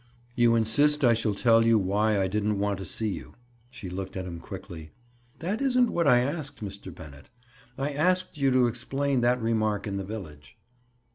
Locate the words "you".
0.33-0.55, 1.63-1.77, 3.09-3.35, 8.35-8.49